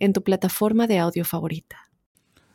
en 0.00 0.12
tu 0.12 0.24
plataforma 0.24 0.88
de 0.88 0.98
audio 0.98 1.24
favorita. 1.24 1.76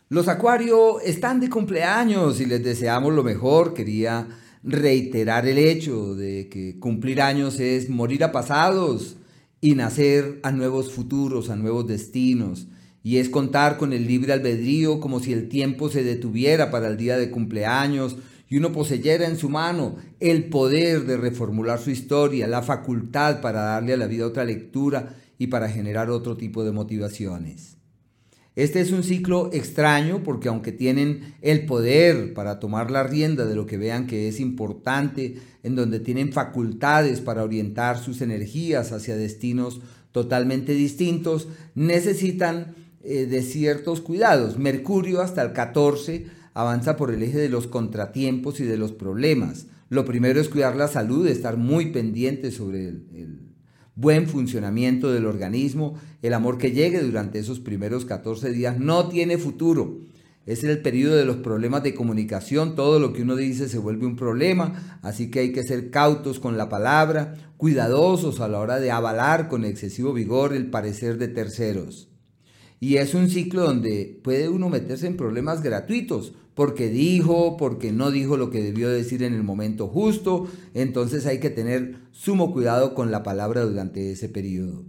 Los 0.10 0.28
Acuario 0.28 1.00
están 1.00 1.40
de 1.40 1.50
cumpleaños 1.50 2.42
y 2.42 2.46
les 2.46 2.64
deseamos 2.64 3.14
lo 3.14 3.24
mejor. 3.24 3.74
Quería 3.74 4.28
reiterar 4.62 5.48
el 5.48 5.58
hecho 5.58 6.16
de 6.16 6.50
que 6.50 6.78
cumplir 6.80 7.22
años 7.22 7.60
es 7.60 7.90
morir 7.90 8.24
a 8.24 8.32
pasados 8.32 9.16
y 9.62 9.76
nacer 9.76 10.40
a 10.44 10.52
nuevos 10.52 10.92
futuros, 10.92 11.50
a 11.50 11.56
nuevos 11.56 11.88
destinos. 11.88 12.68
Y 13.02 13.18
es 13.18 13.30
contar 13.30 13.78
con 13.78 13.94
el 13.94 14.08
libre 14.08 14.34
albedrío 14.34 15.00
como 15.00 15.20
si 15.20 15.34
el 15.34 15.48
tiempo 15.48 15.90
se 15.90 16.04
detuviera 16.04 16.72
para 16.72 16.88
el 16.88 16.98
día 16.98 17.18
de 17.18 17.32
cumpleaños 17.32 18.18
y 18.48 18.58
uno 18.58 18.72
poseyera 18.72 19.28
en 19.28 19.38
su 19.38 19.50
mano 19.50 19.96
el 20.20 20.46
poder 20.50 21.06
de 21.06 21.18
reformular 21.18 21.80
su 21.80 21.90
historia, 21.90 22.48
la 22.48 22.62
facultad 22.62 23.42
para 23.42 23.62
darle 23.62 23.94
a 23.94 23.98
la 23.98 24.08
vida 24.08 24.26
otra 24.26 24.44
lectura 24.44 25.16
y 25.38 25.48
para 25.48 25.70
generar 25.70 26.10
otro 26.10 26.38
tipo 26.38 26.64
de 26.64 26.72
motivaciones. 26.72 27.76
Este 28.56 28.80
es 28.80 28.94
un 28.94 29.04
ciclo 29.04 29.50
extraño 29.52 30.24
porque 30.24 30.48
aunque 30.48 30.72
tienen 30.72 31.36
el 31.42 31.66
poder 31.66 32.34
para 32.34 32.60
tomar 32.60 32.90
la 32.90 33.04
rienda 33.04 33.46
de 33.46 33.56
lo 33.56 33.66
que 33.66 33.78
vean 33.78 34.08
que 34.08 34.30
es 34.30 34.40
importante, 34.40 35.36
en 35.64 35.76
donde 35.76 36.00
tienen 36.00 36.32
facultades 36.32 37.20
para 37.20 37.44
orientar 37.44 38.00
sus 38.00 38.22
energías 38.22 38.94
hacia 38.94 39.18
destinos 39.18 39.82
totalmente 40.14 40.74
distintos, 40.74 41.50
necesitan 41.76 42.76
eh, 43.04 43.26
de 43.26 43.42
ciertos 43.42 44.00
cuidados. 44.00 44.58
Mercurio 44.58 45.20
hasta 45.20 45.42
el 45.42 45.52
14 45.52 46.28
avanza 46.54 46.96
por 46.96 47.14
el 47.14 47.24
eje 47.24 47.38
de 47.38 47.50
los 47.50 47.68
contratiempos 47.68 48.62
y 48.62 48.64
de 48.64 48.78
los 48.78 48.94
problemas. 48.94 49.68
Lo 49.90 50.06
primero 50.06 50.40
es 50.40 50.48
cuidar 50.48 50.78
la 50.78 50.88
salud, 50.88 51.28
estar 51.28 51.58
muy 51.58 51.92
pendiente 51.92 52.52
sobre 52.52 52.88
el 52.88 53.45
buen 53.96 54.28
funcionamiento 54.28 55.12
del 55.12 55.26
organismo, 55.26 55.96
el 56.22 56.34
amor 56.34 56.58
que 56.58 56.72
llegue 56.72 57.02
durante 57.02 57.40
esos 57.40 57.60
primeros 57.60 58.06
14 58.06 58.52
días 58.52 58.80
no 58.80 59.08
tiene 59.08 59.38
futuro. 59.38 60.00
Es 60.46 60.64
el 60.64 60.80
periodo 60.82 61.16
de 61.16 61.26
los 61.26 61.38
problemas 61.38 61.82
de 61.82 61.96
comunicación, 61.96 62.76
todo 62.76 63.00
lo 63.00 63.14
que 63.14 63.24
uno 63.24 63.36
dice 63.36 63.68
se 63.68 63.80
vuelve 63.80 64.06
un 64.06 64.16
problema, 64.16 65.00
así 65.02 65.32
que 65.32 65.40
hay 65.40 65.52
que 65.52 65.64
ser 65.64 65.90
cautos 65.90 66.40
con 66.40 66.56
la 66.56 66.70
palabra, 66.70 67.34
cuidadosos 67.58 68.42
a 68.42 68.48
la 68.48 68.60
hora 68.60 68.80
de 68.80 68.92
avalar 68.92 69.48
con 69.48 69.66
excesivo 69.66 70.14
vigor 70.14 70.54
el 70.54 70.70
parecer 70.70 71.18
de 71.18 71.30
terceros. 71.30 72.10
Y 72.80 72.98
es 72.98 73.16
un 73.16 73.30
ciclo 73.30 73.64
donde 73.64 74.20
puede 74.24 74.50
uno 74.50 74.70
meterse 74.70 75.08
en 75.08 75.18
problemas 75.18 75.64
gratuitos, 75.64 76.34
porque 76.56 76.90
dijo, 76.90 77.58
porque 77.58 77.92
no 77.92 78.10
dijo 78.10 78.38
lo 78.38 78.50
que 78.50 78.64
debió 78.64 78.90
decir 78.90 79.22
en 79.24 79.34
el 79.34 79.44
momento 79.44 79.88
justo, 79.88 80.48
entonces 80.74 81.26
hay 81.26 81.40
que 81.40 81.50
tener 81.50 81.98
sumo 82.12 82.54
cuidado 82.54 82.96
con 82.96 83.12
la 83.12 83.24
palabra 83.24 83.62
durante 83.62 84.12
ese 84.12 84.30
periodo. 84.30 84.86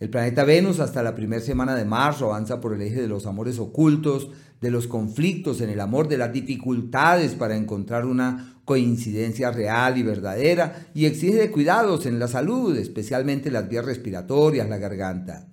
El 0.00 0.08
planeta 0.08 0.44
Venus 0.44 0.80
hasta 0.80 1.02
la 1.02 1.14
primera 1.14 1.42
semana 1.42 1.76
de 1.76 1.84
marzo 1.84 2.24
avanza 2.24 2.58
por 2.58 2.72
el 2.72 2.80
eje 2.80 3.02
de 3.02 3.08
los 3.08 3.26
amores 3.26 3.58
ocultos, 3.58 4.30
de 4.62 4.70
los 4.70 4.86
conflictos 4.86 5.60
en 5.60 5.68
el 5.68 5.78
amor, 5.78 6.08
de 6.08 6.16
las 6.16 6.32
dificultades 6.32 7.34
para 7.34 7.54
encontrar 7.54 8.06
una 8.06 8.62
coincidencia 8.64 9.50
real 9.50 9.98
y 9.98 10.02
verdadera 10.02 10.86
y 10.94 11.04
exige 11.04 11.50
cuidados 11.50 12.06
en 12.06 12.18
la 12.18 12.28
salud, 12.28 12.76
especialmente 12.78 13.50
las 13.50 13.68
vías 13.68 13.84
respiratorias, 13.84 14.70
la 14.70 14.78
garganta. 14.78 15.48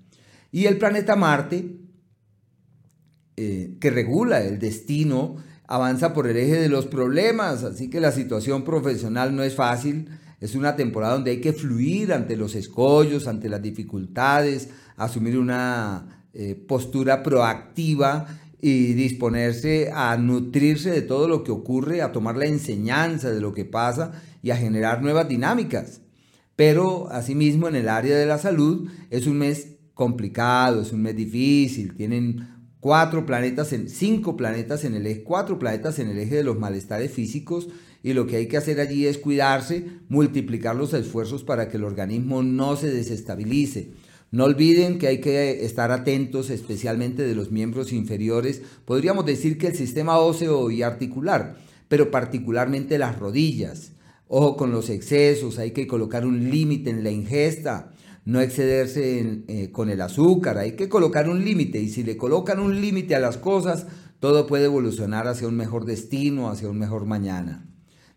Y 0.49 0.65
el 0.65 0.77
planeta 0.77 1.17
Marte, 1.17 1.79
eh, 3.35 3.77
que 3.81 3.89
regula 3.91 4.41
el 4.41 4.59
destino 4.59 5.35
avanza 5.67 6.13
por 6.13 6.27
el 6.27 6.37
eje 6.37 6.55
de 6.55 6.69
los 6.69 6.87
problemas, 6.87 7.63
así 7.63 7.89
que 7.89 7.99
la 7.99 8.11
situación 8.11 8.63
profesional 8.63 9.35
no 9.35 9.43
es 9.43 9.55
fácil. 9.55 10.09
Es 10.39 10.55
una 10.55 10.75
temporada 10.75 11.13
donde 11.13 11.31
hay 11.31 11.41
que 11.41 11.53
fluir 11.53 12.13
ante 12.13 12.37
los 12.37 12.55
escollos, 12.55 13.27
ante 13.27 13.49
las 13.49 13.61
dificultades, 13.61 14.69
asumir 14.95 15.37
una 15.37 16.23
eh, 16.33 16.55
postura 16.55 17.21
proactiva 17.21 18.27
y 18.61 18.93
disponerse 18.93 19.91
a 19.93 20.17
nutrirse 20.17 20.91
de 20.91 21.01
todo 21.01 21.27
lo 21.27 21.43
que 21.43 21.51
ocurre, 21.51 22.01
a 22.01 22.11
tomar 22.11 22.37
la 22.37 22.45
enseñanza 22.45 23.29
de 23.29 23.41
lo 23.41 23.53
que 23.53 23.65
pasa 23.65 24.13
y 24.41 24.51
a 24.51 24.57
generar 24.57 25.01
nuevas 25.01 25.27
dinámicas. 25.27 26.01
Pero 26.55 27.09
asimismo 27.11 27.67
en 27.67 27.75
el 27.75 27.89
área 27.89 28.17
de 28.17 28.25
la 28.25 28.37
salud 28.37 28.89
es 29.09 29.27
un 29.27 29.37
mes 29.37 29.75
complicado, 29.93 30.81
es 30.81 30.91
un 30.91 31.01
mes 31.01 31.15
difícil, 31.15 31.95
tienen 31.95 32.56
cuatro 32.87 33.25
planetas, 33.25 33.73
en, 33.73 33.89
cinco 33.89 34.37
planetas 34.37 34.85
en 34.85 34.95
el 34.95 35.05
eje, 35.07 35.21
cuatro 35.21 35.59
planetas 35.59 35.99
en 35.99 36.07
el 36.07 36.19
eje 36.19 36.35
de 36.35 36.43
los 36.45 36.57
malestares 36.57 37.11
físicos 37.11 37.67
y 38.01 38.13
lo 38.13 38.27
que 38.27 38.37
hay 38.37 38.47
que 38.47 38.55
hacer 38.55 38.79
allí 38.79 39.07
es 39.07 39.17
cuidarse, 39.17 39.87
multiplicar 40.07 40.73
los 40.73 40.93
esfuerzos 40.93 41.43
para 41.43 41.67
que 41.67 41.75
el 41.75 41.83
organismo 41.83 42.43
no 42.43 42.77
se 42.77 42.89
desestabilice. 42.89 43.91
No 44.31 44.45
olviden 44.45 44.99
que 44.99 45.07
hay 45.07 45.19
que 45.19 45.65
estar 45.65 45.91
atentos 45.91 46.49
especialmente 46.49 47.23
de 47.23 47.35
los 47.35 47.51
miembros 47.51 47.91
inferiores, 47.91 48.61
podríamos 48.85 49.25
decir 49.25 49.57
que 49.57 49.67
el 49.67 49.75
sistema 49.75 50.19
óseo 50.19 50.71
y 50.71 50.81
articular, 50.81 51.57
pero 51.89 52.09
particularmente 52.09 52.97
las 52.97 53.19
rodillas. 53.19 53.91
Ojo 54.29 54.55
con 54.55 54.71
los 54.71 54.89
excesos, 54.89 55.59
hay 55.59 55.71
que 55.71 55.87
colocar 55.87 56.25
un 56.25 56.49
límite 56.49 56.89
en 56.89 57.03
la 57.03 57.11
ingesta, 57.11 57.91
no 58.27 58.41
excederse 58.41 59.43
eh, 59.47 59.71
con 59.71 59.89
el 59.89 60.01
azúcar, 60.01 60.57
hay 60.57 60.73
que 60.73 60.89
colocar 60.89 61.29
un 61.29 61.45
límite 61.45 61.79
y 61.79 61.87
si 61.87 62.03
le 62.03 62.17
colocan 62.17 62.59
un 62.59 62.81
límite 62.81 63.15
a 63.15 63.21
las 63.21 63.37
cosas, 63.37 63.87
todo 64.19 64.47
puede 64.47 64.65
evolucionar 64.65 65.29
hacia 65.29 65.47
un 65.47 65.55
mejor 65.55 65.85
destino, 65.85 66.49
hacia 66.49 66.67
un 66.67 66.77
mejor 66.77 67.05
mañana. 67.05 67.65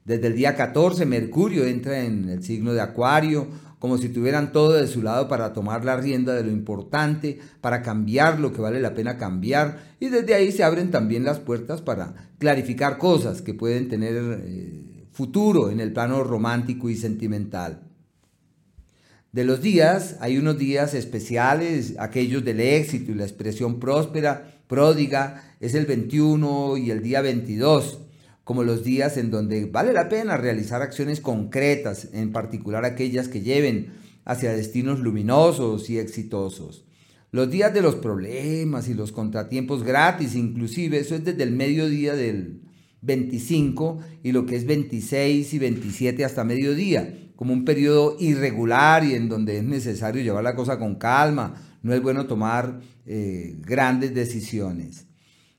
Desde 0.05 0.27
el 0.27 0.35
día 0.35 0.57
14 0.57 1.07
Mercurio 1.07 1.65
entra 1.65 2.01
en 2.05 2.29
el 2.29 2.43
signo 2.43 2.73
de 2.73 2.81
Acuario, 2.81 3.47
como 3.79 3.99
si 3.99 4.09
tuvieran 4.09 4.51
todo 4.51 4.73
de 4.73 4.89
su 4.89 5.01
lado 5.01 5.29
para 5.29 5.53
tomar 5.53 5.85
la 5.85 5.97
rienda 5.97 6.35
de 6.35 6.43
lo 6.43 6.51
importante, 6.51 7.39
para 7.61 7.81
cambiar 7.81 8.41
lo 8.41 8.53
que 8.53 8.61
vale 8.61 8.81
la 8.81 8.95
pena 8.95 9.17
cambiar, 9.17 9.95
y 10.01 10.09
desde 10.09 10.35
ahí 10.35 10.51
se 10.51 10.65
abren 10.65 10.91
también 10.91 11.23
las 11.23 11.39
puertas 11.39 11.83
para 11.83 12.33
clarificar 12.41 12.99
cosas 12.99 13.43
que 13.43 13.55
pueden 13.55 13.89
tener 13.89 14.15
eh, 14.17 15.07
futuro 15.13 15.71
en 15.71 15.79
el 15.79 15.93
plano 15.93 16.25
romántico 16.25 16.91
y 16.91 16.97
sentimental. 16.97 17.90
De 19.33 19.45
los 19.45 19.63
días, 19.63 20.17
hay 20.19 20.39
unos 20.39 20.59
días 20.59 20.93
especiales, 20.93 21.95
aquellos 22.01 22.45
del 22.45 22.59
éxito 22.59 23.13
y 23.13 23.15
la 23.15 23.23
expresión 23.23 23.79
próspera, 23.79 24.61
pródiga, 24.67 25.55
es 25.61 25.77
el 25.77 25.87
21 25.87 26.77
y 26.79 26.91
el 26.91 27.01
día 27.01 27.21
22, 27.21 28.01
como 28.43 28.65
los 28.65 28.83
días 28.83 29.17
en 29.17 29.31
donde 29.31 29.67
vale 29.67 29.93
la 29.93 30.09
pena 30.09 30.37
realizar 30.37 30.83
acciones 30.83 31.21
concretas, 31.21 32.09
en 32.13 32.33
particular 32.33 32.85
aquellas 32.85 33.29
que 33.29 33.41
lleven 33.41 33.93
hacia 34.25 34.53
destinos 34.53 34.99
luminosos 34.99 35.89
y 35.91 36.01
exitosos. 36.01 36.85
Los 37.31 37.53
días 37.53 37.73
de 37.73 37.83
los 37.83 37.95
problemas 37.95 38.89
y 38.89 38.95
los 38.95 39.13
contratiempos 39.13 39.85
gratis, 39.85 40.35
inclusive, 40.35 40.99
eso 40.99 41.15
es 41.15 41.25
desde 41.25 41.45
el 41.45 41.53
mediodía 41.53 42.17
del 42.17 42.63
25 43.03 44.01
y 44.25 44.33
lo 44.33 44.45
que 44.45 44.57
es 44.57 44.67
26 44.67 45.55
y 45.55 45.59
27 45.61 46.25
hasta 46.25 46.43
mediodía 46.43 47.30
como 47.41 47.55
un 47.55 47.65
periodo 47.65 48.19
irregular 48.21 49.03
y 49.03 49.15
en 49.15 49.31
donde 49.31 49.57
es 49.57 49.65
necesario 49.65 50.23
llevar 50.23 50.45
la 50.45 50.55
cosa 50.55 50.79
con 50.79 50.97
calma, 50.97 51.55
no 51.83 51.95
es 51.95 52.03
bueno 52.03 52.27
tomar 52.27 52.81
eh, 53.07 53.57
grandes 53.61 54.13
decisiones. 54.13 55.07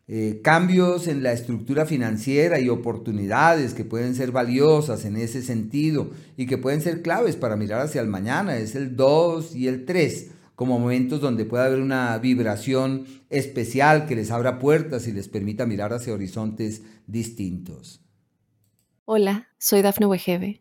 Eh, 0.08 0.42
cambios 0.44 1.08
en 1.08 1.24
la 1.24 1.32
estructura 1.32 1.88
financiera 1.88 2.60
y 2.60 2.70
oportunidades 2.70 3.74
que 3.74 3.84
pueden 3.84 4.14
ser 4.14 4.32
valiosas 4.32 5.06
en 5.06 5.18
ese 5.18 5.42
sentido 5.42 6.12
y 6.38 6.46
que 6.46 6.60
pueden 6.60 6.82
ser 6.82 7.02
claves 7.02 7.36
para 7.36 7.56
mirar 7.56 7.82
hacia 7.82 8.02
el 8.02 8.08
mañana, 8.08 8.58
es 8.58 8.76
el 8.76 8.96
2 8.96 9.56
y 9.56 9.68
el 9.68 9.86
3 9.86 10.28
como 10.54 10.78
momentos 10.78 11.20
donde 11.20 11.46
puede 11.46 11.64
haber 11.64 11.80
una 11.80 12.16
vibración 12.20 13.06
especial 13.32 14.06
que 14.06 14.16
les 14.16 14.30
abra 14.30 14.60
puertas 14.60 15.08
y 15.08 15.14
les 15.14 15.28
permita 15.28 15.66
mirar 15.66 15.94
hacia 15.94 16.14
horizontes 16.14 16.84
distintos. 17.08 18.04
Hola, 19.06 19.48
soy 19.58 19.82
Dafne 19.82 20.06
Wegebe 20.06 20.61